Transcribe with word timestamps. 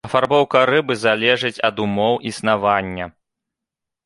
Афарбоўка 0.07 0.61
рыбы 0.69 0.93
залежыць 1.03 1.59
ад 1.69 1.75
умоў 1.85 2.13
існавання. 2.31 3.05